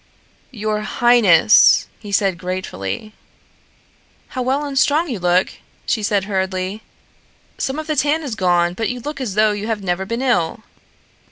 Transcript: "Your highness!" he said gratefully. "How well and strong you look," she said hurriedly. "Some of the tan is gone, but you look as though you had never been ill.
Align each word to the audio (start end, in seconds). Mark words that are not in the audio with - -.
"Your 0.49 0.79
highness!" 0.81 1.85
he 1.99 2.11
said 2.11 2.39
gratefully. 2.39 3.13
"How 4.29 4.41
well 4.41 4.65
and 4.65 4.75
strong 4.75 5.07
you 5.07 5.19
look," 5.19 5.53
she 5.85 6.01
said 6.01 6.23
hurriedly. 6.23 6.81
"Some 7.59 7.77
of 7.77 7.85
the 7.85 7.95
tan 7.95 8.23
is 8.23 8.33
gone, 8.33 8.73
but 8.73 8.89
you 8.89 8.99
look 8.99 9.21
as 9.21 9.35
though 9.35 9.51
you 9.51 9.67
had 9.67 9.83
never 9.83 10.07
been 10.07 10.23
ill. 10.23 10.63